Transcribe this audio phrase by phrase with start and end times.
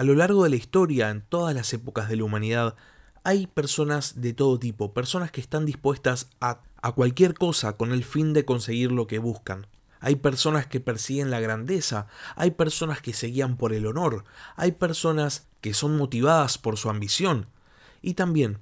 [0.00, 2.74] A lo largo de la historia, en todas las épocas de la humanidad,
[3.22, 8.02] hay personas de todo tipo, personas que están dispuestas a, a cualquier cosa con el
[8.02, 9.66] fin de conseguir lo que buscan.
[10.00, 14.24] Hay personas que persiguen la grandeza, hay personas que se guían por el honor,
[14.56, 17.48] hay personas que son motivadas por su ambición
[18.00, 18.56] y también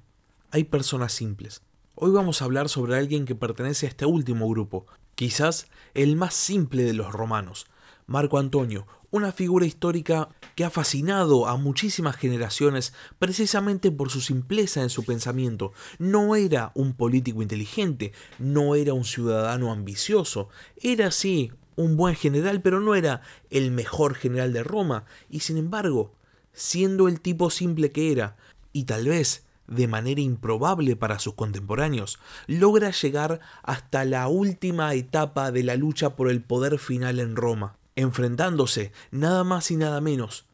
[0.51, 1.61] hay personas simples.
[1.95, 6.33] Hoy vamos a hablar sobre alguien que pertenece a este último grupo, quizás el más
[6.33, 7.65] simple de los romanos,
[8.09, 14.81] Marco Antonio, una figura histórica que ha fascinado a muchísimas generaciones precisamente por su simpleza
[14.81, 15.73] en su pensamiento.
[15.99, 20.49] No era un político inteligente, no era un ciudadano ambicioso,
[20.81, 25.57] era sí un buen general, pero no era el mejor general de Roma, y sin
[25.57, 26.15] embargo,
[26.51, 28.37] siendo el tipo simple que era,
[28.73, 35.51] y tal vez de manera improbable para sus contemporáneos, logra llegar hasta la última etapa
[35.51, 40.45] de la lucha por el poder final en Roma enfrentándose nada más y nada menos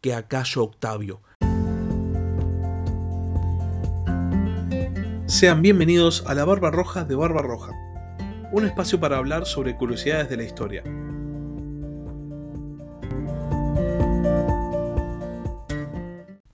[0.00, 1.20] que a Cayo Octavio.
[5.26, 7.72] Sean bienvenidos a la Barba Roja de Barba Roja,
[8.52, 10.82] un espacio para hablar sobre curiosidades de la historia.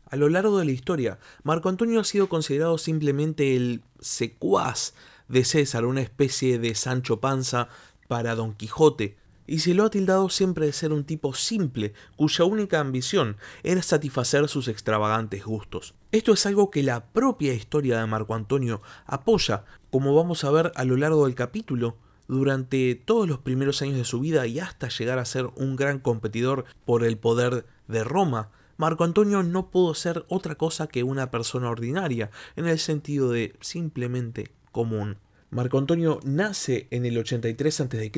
[0.09, 4.95] A lo largo de la historia, Marco Antonio ha sido considerado simplemente el secuaz
[5.29, 7.69] de César, una especie de Sancho Panza
[8.09, 9.17] para Don Quijote,
[9.51, 13.83] y se lo ha tildado siempre de ser un tipo simple, cuya única ambición era
[13.83, 15.95] satisfacer sus extravagantes gustos.
[16.13, 20.71] Esto es algo que la propia historia de Marco Antonio apoya, como vamos a ver
[20.77, 21.97] a lo largo del capítulo,
[22.29, 25.99] durante todos los primeros años de su vida y hasta llegar a ser un gran
[25.99, 31.33] competidor por el poder de Roma, Marco Antonio no pudo ser otra cosa que una
[31.33, 35.19] persona ordinaria, en el sentido de simplemente común.
[35.53, 38.13] Marco Antonio nace en el 83 a.C.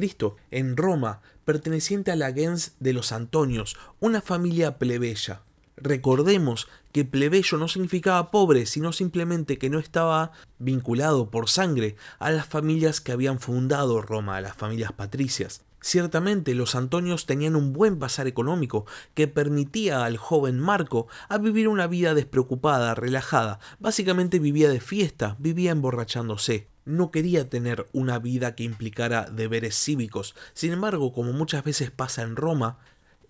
[0.50, 5.40] en Roma, perteneciente a la gens de los Antonios, una familia plebeya.
[5.78, 12.30] Recordemos que plebeyo no significaba pobre, sino simplemente que no estaba vinculado por sangre a
[12.30, 15.62] las familias que habían fundado Roma, a las familias patricias.
[15.80, 18.84] Ciertamente los Antonios tenían un buen pasar económico
[19.14, 23.58] que permitía al joven Marco a vivir una vida despreocupada, relajada.
[23.80, 30.34] Básicamente vivía de fiesta, vivía emborrachándose no quería tener una vida que implicara deberes cívicos.
[30.54, 32.78] Sin embargo, como muchas veces pasa en Roma,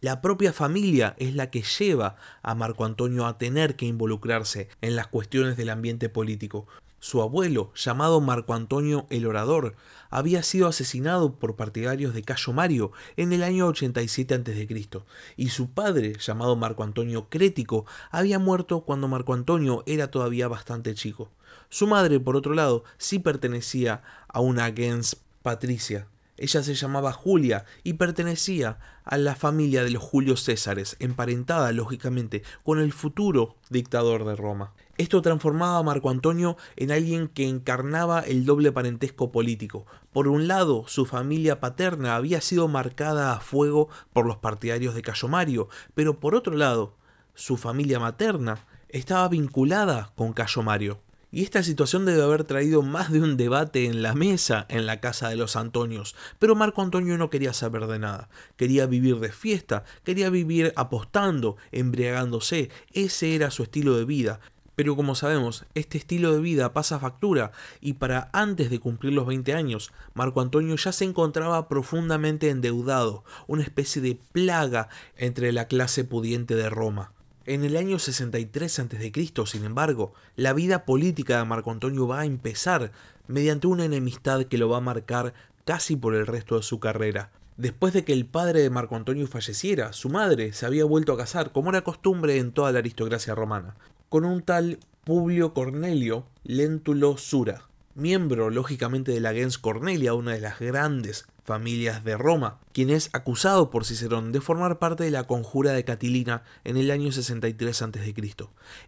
[0.01, 4.97] la propia familia es la que lleva a Marco Antonio a tener que involucrarse en
[4.97, 6.67] las cuestiones del ambiente político.
[7.05, 9.75] Su abuelo, llamado Marco Antonio el Orador,
[10.09, 15.03] había sido asesinado por partidarios de Cayo Mario en el año 87 a.C.,
[15.37, 20.95] y su padre, llamado Marco Antonio Crético, había muerto cuando Marco Antonio era todavía bastante
[20.95, 21.29] chico.
[21.71, 26.07] Su madre, por otro lado, sí pertenecía a una gens patricia.
[26.37, 32.45] Ella se llamaba Julia y pertenecía a la familia de los Julios Césares, emparentada, lógicamente,
[32.62, 34.73] con el futuro dictador de Roma.
[34.99, 39.87] Esto transformaba a Marco Antonio en alguien que encarnaba el doble parentesco político.
[40.13, 45.03] Por un lado, su familia paterna había sido marcada a fuego por los partidarios de
[45.03, 46.95] Cayo Mario, pero por otro lado,
[47.35, 51.01] su familia materna estaba vinculada con Cayo Mario.
[51.35, 55.01] Y esta situación debe haber traído más de un debate en la mesa en la
[55.01, 56.15] casa de los Antonios.
[56.39, 58.29] Pero Marco Antonio no quería saber de nada.
[58.57, 62.69] Quería vivir de fiesta, quería vivir apostando, embriagándose.
[62.93, 64.41] Ese era su estilo de vida.
[64.75, 69.27] Pero como sabemos, este estilo de vida pasa factura y para antes de cumplir los
[69.27, 75.66] 20 años, Marco Antonio ya se encontraba profundamente endeudado, una especie de plaga entre la
[75.66, 77.12] clase pudiente de Roma.
[77.44, 79.12] En el año 63 a.C.,
[79.47, 82.93] sin embargo, la vida política de Marco Antonio va a empezar
[83.27, 85.34] mediante una enemistad que lo va a marcar
[85.65, 87.31] casi por el resto de su carrera.
[87.56, 91.19] Después de que el padre de Marco Antonio falleciera, su madre se había vuelto a
[91.19, 93.77] casar, como era costumbre en toda la aristocracia romana,
[94.12, 97.62] con un tal Publio Cornelio Lentulo Sura,
[97.95, 103.09] miembro lógicamente de la gens Cornelia, una de las grandes familias de Roma, quien es
[103.15, 107.81] acusado por Cicerón de formar parte de la conjura de Catilina en el año 63
[107.81, 108.14] a.C.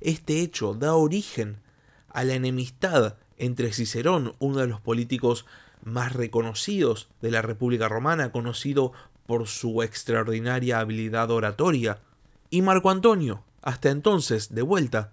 [0.03, 1.56] Este hecho da origen
[2.11, 5.47] a la enemistad entre Cicerón, uno de los políticos
[5.82, 8.93] más reconocidos de la República Romana, conocido
[9.25, 12.00] por su extraordinaria habilidad oratoria,
[12.50, 15.11] y Marco Antonio, hasta entonces, de vuelta,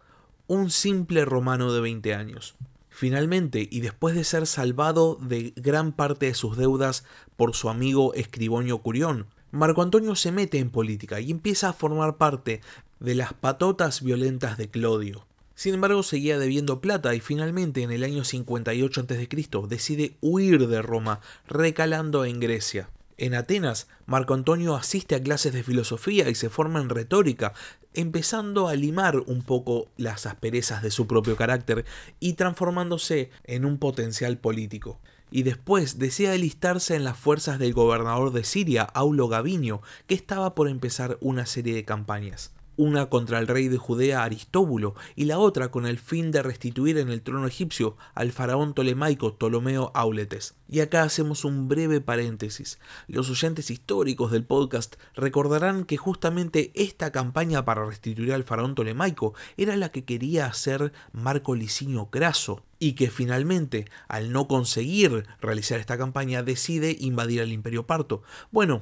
[0.47, 2.55] un simple romano de 20 años.
[2.89, 7.05] Finalmente, y después de ser salvado de gran parte de sus deudas
[7.37, 12.17] por su amigo Escribonio Curión, Marco Antonio se mete en política y empieza a formar
[12.17, 12.59] parte
[12.99, 15.25] de las patotas violentas de Clodio.
[15.55, 19.27] Sin embargo, seguía debiendo plata y finalmente en el año 58 a.C.
[19.69, 22.89] decide huir de Roma, recalando en Grecia.
[23.21, 27.53] En Atenas, Marco Antonio asiste a clases de filosofía y se forma en retórica,
[27.93, 31.85] empezando a limar un poco las asperezas de su propio carácter
[32.19, 34.99] y transformándose en un potencial político.
[35.29, 40.55] Y después decide alistarse en las fuerzas del gobernador de Siria, Aulo Gavinio, que estaba
[40.55, 45.37] por empezar una serie de campañas una contra el rey de Judea Aristóbulo y la
[45.37, 50.55] otra con el fin de restituir en el trono egipcio al faraón tolemaico Ptolomeo Auletes.
[50.67, 52.79] Y acá hacemos un breve paréntesis.
[53.07, 59.35] Los oyentes históricos del podcast recordarán que justamente esta campaña para restituir al faraón tolemaico
[59.57, 65.79] era la que quería hacer Marco Licinio Craso, y que finalmente, al no conseguir realizar
[65.79, 68.23] esta campaña, decide invadir el imperio parto.
[68.49, 68.81] Bueno,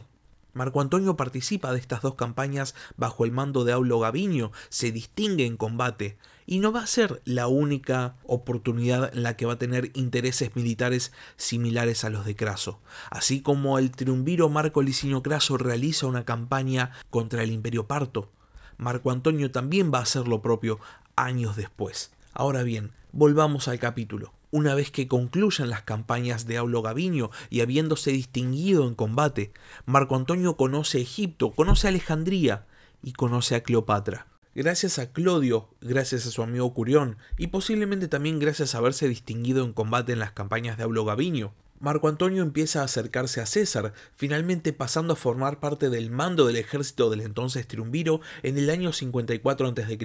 [0.53, 5.45] Marco Antonio participa de estas dos campañas bajo el mando de Aulo Gaviño, se distingue
[5.45, 9.59] en combate, y no va a ser la única oportunidad en la que va a
[9.59, 12.79] tener intereses militares similares a los de Craso.
[13.11, 18.31] Así como el triunviro Marco Licinio Craso realiza una campaña contra el Imperio Parto,
[18.79, 20.79] Marco Antonio también va a hacer lo propio
[21.17, 22.11] años después.
[22.33, 24.38] Ahora bien, volvamos al capítulo.
[24.51, 29.51] Una vez que concluyan las campañas de Aulo Gaviño y habiéndose distinguido en combate,
[29.85, 32.65] Marco Antonio conoce Egipto, conoce Alejandría
[33.03, 34.25] y conoce a Cleopatra.
[34.55, 39.63] Gracias a Clodio, gracias a su amigo Curión y posiblemente también gracias a haberse distinguido
[39.63, 43.93] en combate en las campañas de Aulo Gaviño, Marco Antonio empieza a acercarse a César,
[44.13, 48.91] finalmente pasando a formar parte del mando del ejército del entonces triunviro en el año
[48.91, 49.97] 54 a.C.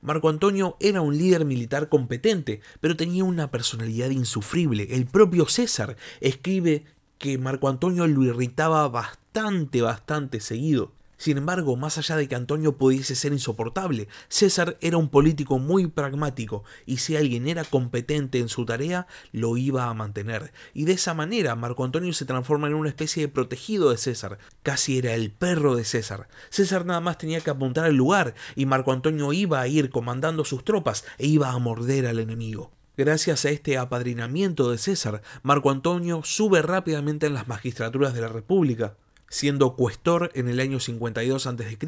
[0.00, 4.88] Marco Antonio era un líder militar competente, pero tenía una personalidad insufrible.
[4.90, 6.84] El propio César escribe
[7.18, 10.92] que Marco Antonio lo irritaba bastante, bastante seguido.
[11.22, 15.86] Sin embargo, más allá de que Antonio pudiese ser insoportable, César era un político muy
[15.86, 20.52] pragmático y si alguien era competente en su tarea, lo iba a mantener.
[20.74, 24.38] Y de esa manera Marco Antonio se transforma en una especie de protegido de César,
[24.64, 26.26] casi era el perro de César.
[26.50, 30.44] César nada más tenía que apuntar al lugar y Marco Antonio iba a ir comandando
[30.44, 32.72] sus tropas e iba a morder al enemigo.
[32.96, 38.28] Gracias a este apadrinamiento de César, Marco Antonio sube rápidamente en las magistraturas de la
[38.28, 38.96] República
[39.32, 41.78] siendo cuestor en el año 52 a.C.,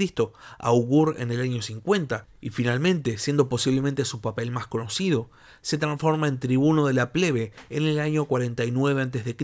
[0.59, 5.29] augur en el año 50, y finalmente, siendo posiblemente su papel más conocido,
[5.61, 9.37] se transforma en tribuno de la plebe en el año 49 a.C.,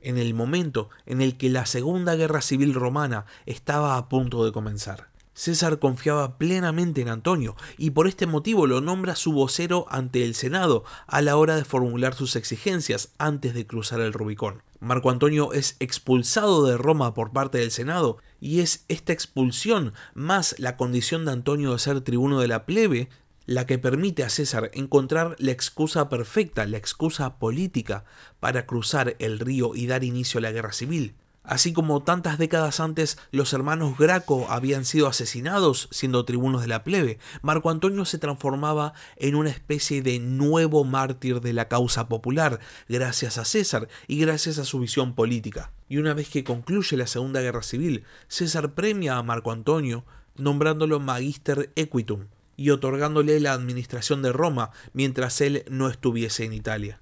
[0.00, 4.50] en el momento en el que la Segunda Guerra Civil Romana estaba a punto de
[4.50, 5.08] comenzar.
[5.32, 10.34] César confiaba plenamente en Antonio y por este motivo lo nombra su vocero ante el
[10.34, 14.62] Senado a la hora de formular sus exigencias antes de cruzar el Rubicón.
[14.80, 20.54] Marco Antonio es expulsado de Roma por parte del Senado y es esta expulsión más
[20.58, 23.08] la condición de Antonio de ser tribuno de la plebe
[23.46, 28.04] la que permite a César encontrar la excusa perfecta, la excusa política,
[28.40, 31.14] para cruzar el río y dar inicio a la guerra civil.
[31.46, 36.82] Así como tantas décadas antes los hermanos Graco habían sido asesinados siendo tribunos de la
[36.82, 42.58] plebe, Marco Antonio se transformaba en una especie de nuevo mártir de la causa popular,
[42.88, 45.70] gracias a César y gracias a su visión política.
[45.88, 50.04] Y una vez que concluye la Segunda Guerra Civil, César premia a Marco Antonio
[50.34, 52.26] nombrándolo Magister Equitum
[52.56, 57.00] y otorgándole la administración de Roma mientras él no estuviese en Italia.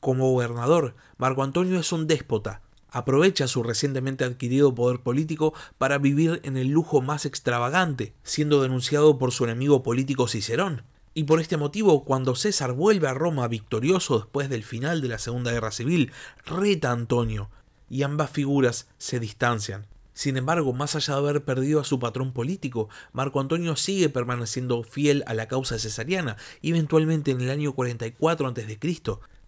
[0.00, 2.60] Como gobernador, Marco Antonio es un déspota,
[2.90, 9.18] aprovecha su recientemente adquirido poder político para vivir en el lujo más extravagante, siendo denunciado
[9.18, 10.82] por su enemigo político Cicerón.
[11.12, 15.18] Y por este motivo, cuando César vuelve a Roma victorioso después del final de la
[15.18, 16.12] Segunda Guerra Civil,
[16.44, 17.50] reta a Antonio,
[17.88, 19.86] y ambas figuras se distancian.
[20.12, 24.82] Sin embargo, más allá de haber perdido a su patrón político, Marco Antonio sigue permaneciendo
[24.82, 28.78] fiel a la causa cesariana eventualmente en el año 44 a.C.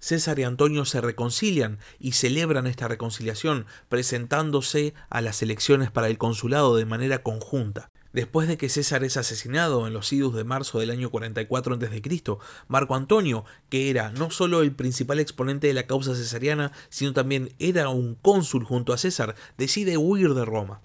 [0.03, 6.19] César y Antonio se reconcilian y celebran esta reconciliación presentándose a las elecciones para el
[6.19, 7.89] consulado de manera conjunta.
[8.13, 12.23] Después de que César es asesinado en los idus de marzo del año 44 a.C.,
[12.67, 17.55] Marco Antonio, que era no solo el principal exponente de la causa cesariana, sino también
[17.61, 20.81] era un cónsul junto a César, decide huir de Roma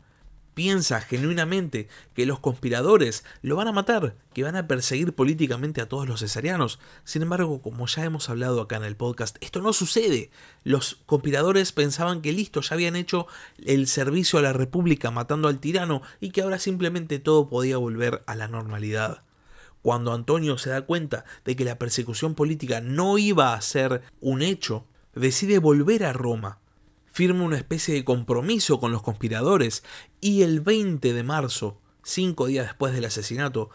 [0.58, 5.88] piensa genuinamente que los conspiradores lo van a matar, que van a perseguir políticamente a
[5.88, 6.80] todos los cesarianos.
[7.04, 10.32] Sin embargo, como ya hemos hablado acá en el podcast, esto no sucede.
[10.64, 13.28] Los conspiradores pensaban que listo, ya habían hecho
[13.64, 18.24] el servicio a la República matando al tirano y que ahora simplemente todo podía volver
[18.26, 19.22] a la normalidad.
[19.84, 24.42] Cuando Antonio se da cuenta de que la persecución política no iba a ser un
[24.42, 26.58] hecho, decide volver a Roma
[27.18, 29.84] firma una especie de compromiso con los conspiradores
[30.22, 33.72] y el 20 de marzo, cinco días después del asesinato,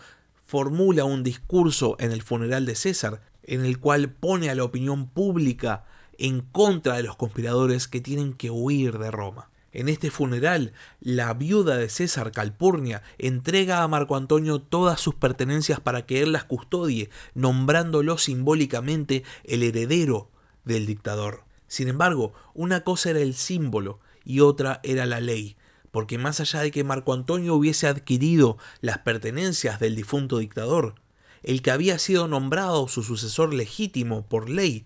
[0.47, 5.09] formula un discurso en el funeral de César en el cual pone a la opinión
[5.09, 5.85] pública
[6.19, 9.51] en contra de los conspiradores que tienen que huir de Roma.
[9.73, 15.81] En este funeral, la viuda de César Calpurnia entrega a Marco Antonio todas sus pertenencias
[15.81, 20.31] para que él las custodie, nombrándolo simbólicamente el heredero
[20.65, 21.43] del dictador.
[21.73, 25.57] Sin embargo, una cosa era el símbolo y otra era la ley,
[25.91, 30.97] porque más allá de que Marco Antonio hubiese adquirido las pertenencias del difunto dictador,
[31.43, 34.85] el que había sido nombrado su sucesor legítimo por ley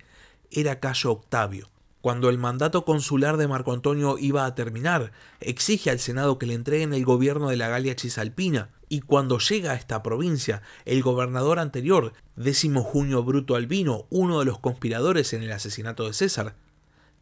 [0.52, 1.70] era Cayo Octavio.
[2.02, 6.54] Cuando el mandato consular de Marco Antonio iba a terminar, exige al Senado que le
[6.54, 11.58] entreguen el gobierno de la Galia Cisalpina, y cuando llega a esta provincia, el gobernador
[11.58, 16.54] anterior, décimo Junio Bruto Albino, uno de los conspiradores en el asesinato de César,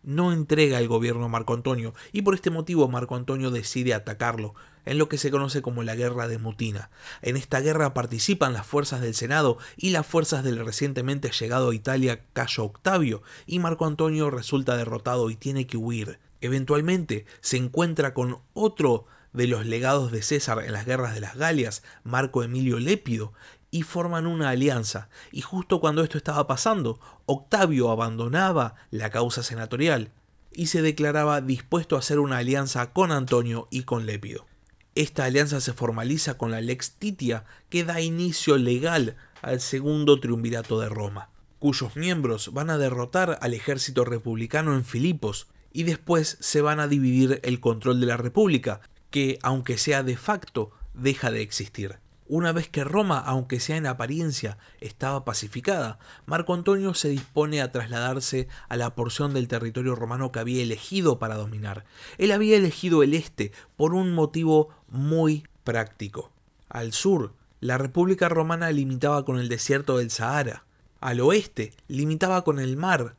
[0.05, 4.55] no entrega el gobierno a Marco Antonio y por este motivo Marco Antonio decide atacarlo
[4.85, 6.91] en lo que se conoce como la Guerra de Mutina.
[7.23, 11.75] En esta guerra participan las fuerzas del Senado y las fuerzas del recientemente llegado a
[11.75, 16.19] Italia Cayo Octavio y Marco Antonio resulta derrotado y tiene que huir.
[16.41, 21.37] Eventualmente se encuentra con otro de los legados de César en las guerras de las
[21.37, 23.33] Galias, Marco Emilio Lépido,
[23.75, 25.09] y forman una alianza.
[25.33, 30.13] Y justo cuando esto estaba pasando, Octavio abandonaba la causa senatorial
[30.53, 34.47] y se declaraba dispuesto a hacer una alianza con Antonio y con Lépido.
[34.95, 40.79] Esta alianza se formaliza con la Lex Titia, que da inicio legal al segundo triunvirato
[40.79, 46.61] de Roma, cuyos miembros van a derrotar al ejército republicano en Filipos y después se
[46.61, 51.43] van a dividir el control de la república, que aunque sea de facto, deja de
[51.43, 52.04] existir.
[52.27, 57.71] Una vez que Roma, aunque sea en apariencia, estaba pacificada, Marco Antonio se dispone a
[57.71, 61.85] trasladarse a la porción del territorio romano que había elegido para dominar.
[62.17, 66.33] Él había elegido el este por un motivo muy práctico.
[66.71, 70.65] Al sur, la República Romana limitaba con el desierto del Sahara.
[71.01, 73.17] Al oeste, limitaba con el mar.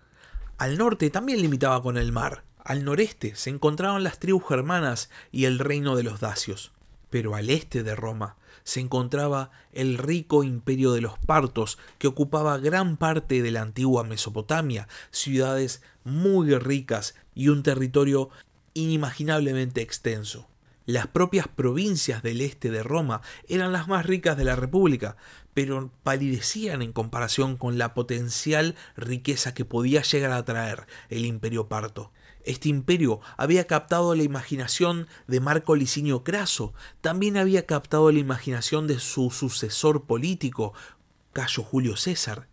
[0.57, 2.43] Al norte también limitaba con el mar.
[2.63, 6.71] Al noreste se encontraban las tribus germanas y el reino de los dacios.
[7.11, 8.35] Pero al este de Roma
[8.65, 14.03] se encontraba el rico imperio de los partos, que ocupaba gran parte de la antigua
[14.03, 18.29] Mesopotamia, ciudades muy ricas y un territorio
[18.73, 20.49] inimaginablemente extenso.
[20.87, 25.15] Las propias provincias del este de Roma eran las más ricas de la República,
[25.53, 31.67] pero palidecían en comparación con la potencial riqueza que podía llegar a traer el imperio
[31.67, 32.11] parto.
[32.45, 38.85] Este imperio había captado la imaginación de Marco Licinio Craso, también había captado la imaginación
[38.85, 40.73] de su sucesor político,
[41.33, 42.47] Cayo Julio César.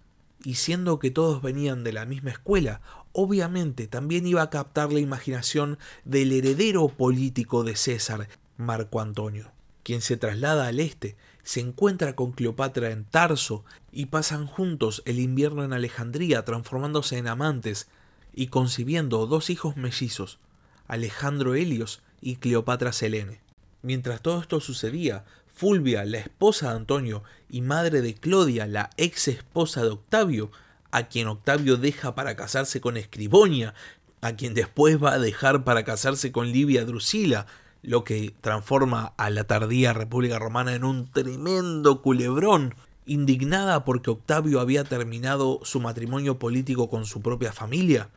[0.45, 2.81] Y siendo que todos venían de la misma escuela,
[3.13, 10.01] obviamente también iba a captar la imaginación del heredero político de César, Marco Antonio, quien
[10.01, 15.65] se traslada al este, se encuentra con Cleopatra en Tarso y pasan juntos el invierno
[15.65, 17.89] en Alejandría, transformándose en amantes,
[18.35, 20.39] y concibiendo dos hijos mellizos,
[20.87, 23.41] Alejandro Helios y Cleopatra Selene.
[23.83, 25.25] Mientras todo esto sucedía,
[25.55, 30.51] Fulvia, la esposa de Antonio y madre de Clodia, la ex esposa de Octavio,
[30.91, 33.75] a quien Octavio deja para casarse con Escribonia,
[34.21, 37.47] a quien después va a dejar para casarse con Livia Drusila,
[37.83, 42.75] lo que transforma a la tardía República Romana en un tremendo culebrón,
[43.05, 48.11] indignada porque Octavio había terminado su matrimonio político con su propia familia,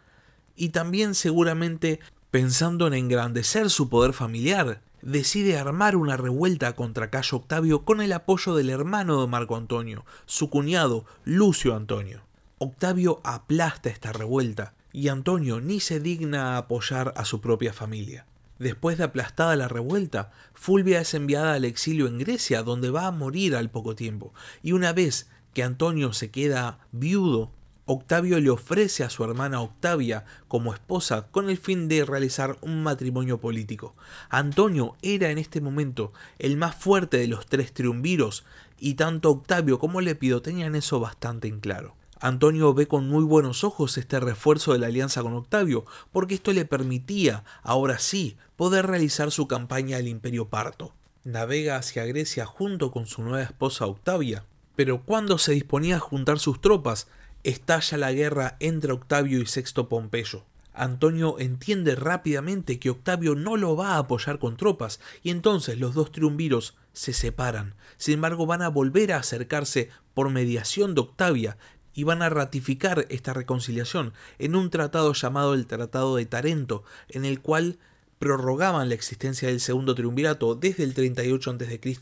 [0.56, 2.00] y también seguramente
[2.32, 8.12] pensando en engrandecer su poder familiar, decide armar una revuelta contra Cayo Octavio con el
[8.12, 12.22] apoyo del hermano de Marco Antonio, su cuñado Lucio Antonio.
[12.58, 18.26] Octavio aplasta esta revuelta y Antonio ni se digna apoyar a su propia familia.
[18.60, 23.12] Después de aplastada la revuelta, Fulvia es enviada al exilio en Grecia, donde va a
[23.12, 24.34] morir al poco tiempo,
[24.64, 27.52] y una vez que Antonio se queda viudo,
[27.88, 32.82] Octavio le ofrece a su hermana Octavia como esposa con el fin de realizar un
[32.82, 33.94] matrimonio político.
[34.30, 38.44] Antonio era en este momento el más fuerte de los tres triunviros
[38.80, 41.96] y tanto Octavio como Lépido tenían eso bastante en claro.
[42.20, 46.54] Antonio ve con muy buenos ojos este refuerzo de la alianza con Octavio, porque esto
[46.54, 50.94] le permitía, ahora sí, poder realizar su campaña al imperio parto.
[51.24, 54.44] Navega hacia Grecia junto con su nueva esposa Octavia,
[54.76, 57.08] pero cuando se disponía a juntar sus tropas,
[57.46, 60.44] estalla la guerra entre Octavio y Sexto Pompeyo.
[60.74, 65.94] Antonio entiende rápidamente que Octavio no lo va a apoyar con tropas y entonces los
[65.94, 67.76] dos triunviros se separan.
[67.98, 71.58] Sin embargo, van a volver a acercarse por mediación de Octavia
[71.94, 77.24] y van a ratificar esta reconciliación en un tratado llamado el Tratado de Tarento, en
[77.24, 77.78] el cual
[78.20, 81.96] prorrogaban la existencia del segundo triunvirato desde el 38 a.C.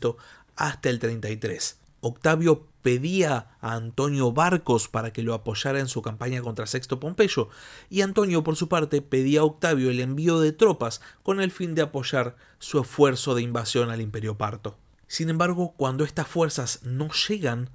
[0.56, 1.78] hasta el 33.
[2.00, 7.48] Octavio pedía a Antonio barcos para que lo apoyara en su campaña contra Sexto Pompeyo,
[7.88, 11.74] y Antonio por su parte pedía a Octavio el envío de tropas con el fin
[11.74, 14.76] de apoyar su esfuerzo de invasión al imperio parto.
[15.06, 17.70] Sin embargo, cuando estas fuerzas no llegan,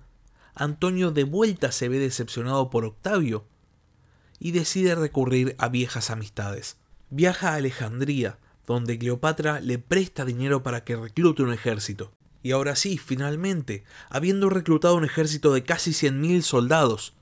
[0.53, 3.47] Antonio de vuelta se ve decepcionado por Octavio
[4.37, 6.77] y decide recurrir a viejas amistades.
[7.09, 8.37] Viaja a Alejandría,
[8.67, 12.11] donde Cleopatra le presta dinero para que reclute un ejército.
[12.41, 17.13] Y ahora sí, finalmente, habiendo reclutado un ejército de casi 100.000 soldados,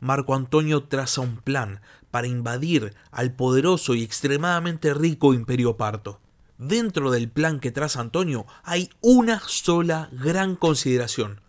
[0.00, 6.20] Marco Antonio traza un plan para invadir al poderoso y extremadamente rico imperio parto.
[6.58, 11.40] Dentro del plan que traza Antonio hay una sola gran consideración,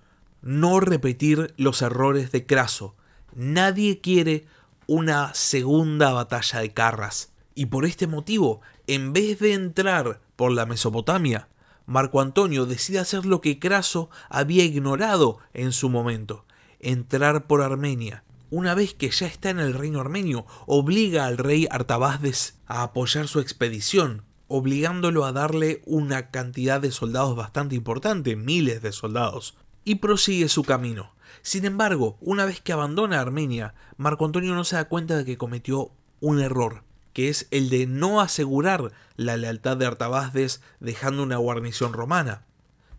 [0.41, 2.95] no repetir los errores de Craso.
[3.35, 4.45] Nadie quiere
[4.87, 7.31] una segunda batalla de Carras.
[7.55, 11.47] Y por este motivo, en vez de entrar por la Mesopotamia,
[11.91, 16.45] Marco Antonio decide hacer lo que Craso había ignorado en su momento,
[16.79, 18.24] entrar por Armenia.
[18.50, 23.27] Una vez que ya está en el reino armenio, obliga al rey Artabazdes a apoyar
[23.27, 29.95] su expedición, obligándolo a darle una cantidad de soldados bastante importante, miles de soldados, y
[29.95, 31.12] prosigue su camino.
[31.41, 35.38] Sin embargo, una vez que abandona Armenia, Marco Antonio no se da cuenta de que
[35.38, 41.38] cometió un error que es el de no asegurar la lealtad de Artabazdes dejando una
[41.38, 42.46] guarnición romana.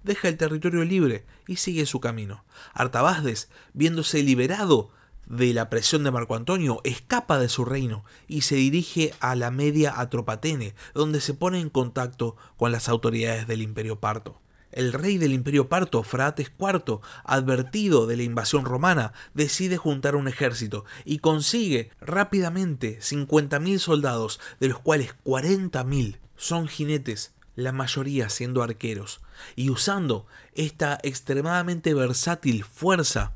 [0.03, 2.45] Deja el territorio libre y sigue su camino.
[2.75, 4.91] Artabazdes, viéndose liberado
[5.27, 9.51] de la presión de Marco Antonio, escapa de su reino y se dirige a la
[9.51, 14.42] media Atropatene, donde se pone en contacto con las autoridades del imperio parto.
[14.73, 20.29] El rey del imperio parto, Frates IV, advertido de la invasión romana, decide juntar un
[20.29, 28.63] ejército y consigue rápidamente 50.000 soldados, de los cuales 40.000 son jinetes, la mayoría siendo
[28.63, 29.21] arqueros,
[29.57, 33.35] y usando esta extremadamente versátil fuerza,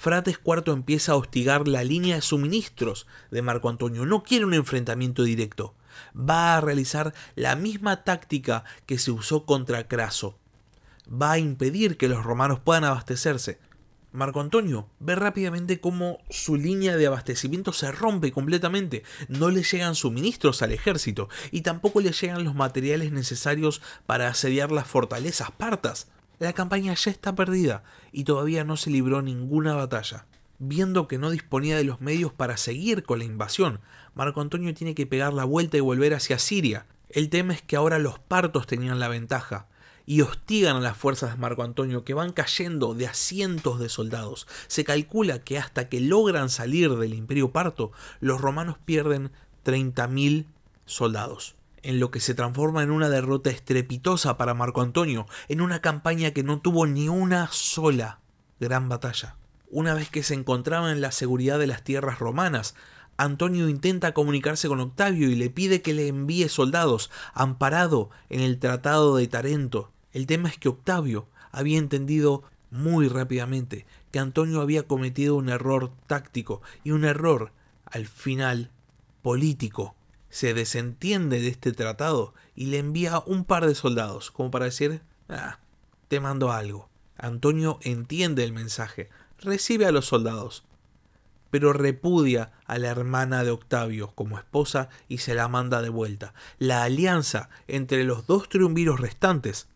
[0.00, 4.06] Frates IV empieza a hostigar la línea de suministros de Marco Antonio.
[4.06, 5.74] No quiere un enfrentamiento directo.
[6.16, 10.40] Va a realizar la misma táctica que se usó contra Craso
[11.10, 13.58] va a impedir que los romanos puedan abastecerse.
[14.12, 19.04] Marco Antonio ve rápidamente cómo su línea de abastecimiento se rompe completamente.
[19.28, 24.72] No le llegan suministros al ejército y tampoco le llegan los materiales necesarios para asediar
[24.72, 26.08] las fortalezas partas.
[26.40, 30.26] La campaña ya está perdida y todavía no se libró ninguna batalla.
[30.58, 33.80] Viendo que no disponía de los medios para seguir con la invasión,
[34.14, 36.86] Marco Antonio tiene que pegar la vuelta y volver hacia Siria.
[37.08, 39.66] El tema es que ahora los partos tenían la ventaja
[40.06, 43.88] y hostigan a las fuerzas de Marco Antonio que van cayendo de a cientos de
[43.88, 44.46] soldados.
[44.66, 49.30] Se calcula que hasta que logran salir del imperio parto, los romanos pierden
[49.64, 50.46] 30.000
[50.86, 55.80] soldados en lo que se transforma en una derrota estrepitosa para Marco Antonio, en una
[55.80, 58.20] campaña que no tuvo ni una sola
[58.58, 59.36] gran batalla.
[59.70, 62.74] Una vez que se encontraba en la seguridad de las tierras romanas,
[63.20, 68.58] Antonio intenta comunicarse con Octavio y le pide que le envíe soldados, amparado en el
[68.58, 69.90] Tratado de Tarento.
[70.14, 75.92] El tema es que Octavio había entendido muy rápidamente que Antonio había cometido un error
[76.06, 77.52] táctico y un error,
[77.84, 78.70] al final,
[79.20, 79.94] político.
[80.30, 85.02] Se desentiende de este tratado y le envía un par de soldados, como para decir,
[85.28, 85.58] ah,
[86.08, 86.88] te mando algo.
[87.18, 89.10] Antonio entiende el mensaje,
[89.42, 90.64] recibe a los soldados,
[91.50, 96.34] pero repudia a la hermana de Octavio como esposa y se la manda de vuelta.
[96.58, 99.68] La alianza entre los dos triunviros restantes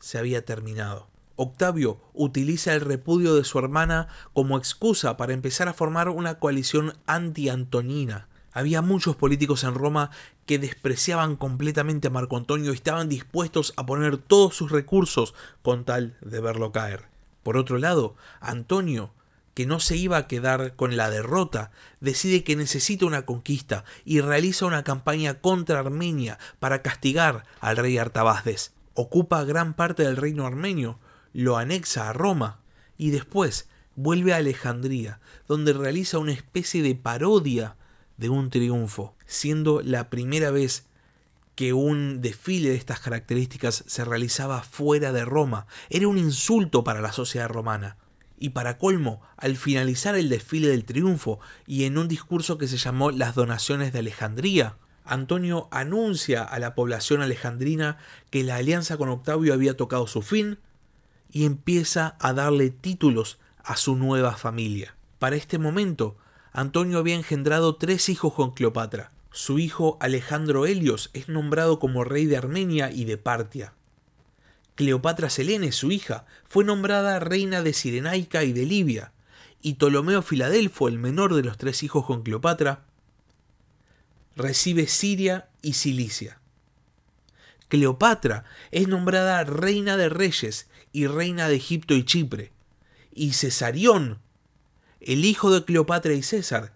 [0.00, 1.08] se había terminado.
[1.36, 6.94] Octavio utiliza el repudio de su hermana como excusa para empezar a formar una coalición
[7.06, 8.26] anti-antonina.
[8.52, 10.10] Había muchos políticos en Roma
[10.46, 15.84] que despreciaban completamente a Marco Antonio y estaban dispuestos a poner todos sus recursos con
[15.84, 17.04] tal de verlo caer.
[17.44, 19.12] Por otro lado, Antonio,
[19.58, 24.20] que no se iba a quedar con la derrota, decide que necesita una conquista y
[24.20, 30.46] realiza una campaña contra Armenia para castigar al rey Artabazdes ocupa gran parte del reino
[30.46, 31.00] armenio,
[31.32, 32.60] lo anexa a Roma
[32.96, 35.18] y después vuelve a Alejandría,
[35.48, 37.74] donde realiza una especie de parodia
[38.16, 40.86] de un triunfo, siendo la primera vez
[41.56, 45.66] que un desfile de estas características se realizaba fuera de Roma.
[45.90, 47.96] Era un insulto para la sociedad romana.
[48.38, 52.76] Y para colmo, al finalizar el desfile del triunfo y en un discurso que se
[52.76, 57.96] llamó Las donaciones de Alejandría, Antonio anuncia a la población alejandrina
[58.30, 60.58] que la alianza con Octavio había tocado su fin
[61.30, 64.94] y empieza a darle títulos a su nueva familia.
[65.18, 66.16] Para este momento,
[66.52, 69.10] Antonio había engendrado tres hijos con Cleopatra.
[69.30, 73.72] Su hijo Alejandro Helios es nombrado como rey de Armenia y de Partia.
[74.78, 79.10] Cleopatra Selene, su hija, fue nombrada reina de Cirenaica y de Libia,
[79.60, 82.84] y Ptolomeo Filadelfo, el menor de los tres hijos con Cleopatra,
[84.36, 86.38] recibe Siria y Cilicia.
[87.66, 92.52] Cleopatra es nombrada reina de reyes y reina de Egipto y Chipre.
[93.12, 94.20] Y Cesarión,
[95.00, 96.72] el hijo de Cleopatra y César,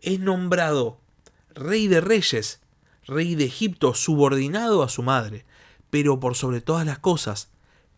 [0.00, 1.00] es nombrado
[1.54, 2.60] rey de reyes,
[3.06, 5.44] rey de Egipto, subordinado a su madre,
[5.92, 7.50] pero por sobre todas las cosas,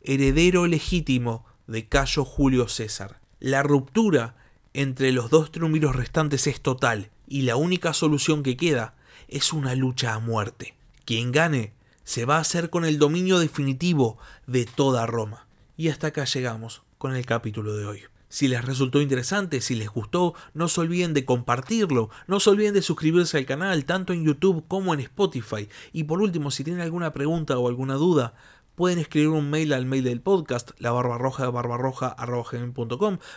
[0.02, 3.20] heredero legítimo de Cayo Julio César.
[3.38, 4.34] La ruptura
[4.72, 8.96] entre los dos triunviros restantes es total, y la única solución que queda
[9.28, 10.74] es una lucha a muerte.
[11.04, 15.46] Quien gane se va a hacer con el dominio definitivo de toda Roma.
[15.76, 18.02] Y hasta acá llegamos con el capítulo de hoy.
[18.34, 22.74] Si les resultó interesante, si les gustó, no se olviden de compartirlo, no se olviden
[22.74, 25.68] de suscribirse al canal, tanto en YouTube como en Spotify.
[25.92, 28.34] Y por último, si tienen alguna pregunta o alguna duda,
[28.74, 30.90] pueden escribir un mail al mail del podcast, la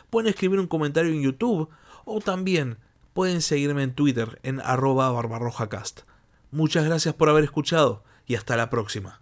[0.09, 1.69] pueden escribir un comentario en YouTube
[2.03, 2.79] o también
[3.13, 6.01] pueden seguirme en Twitter en arroba barbarrojacast.
[6.49, 9.21] Muchas gracias por haber escuchado y hasta la próxima.